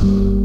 Mm-hmm. 0.00 0.37